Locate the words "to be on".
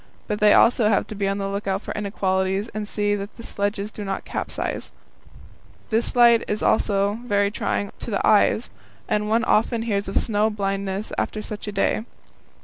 1.05-1.37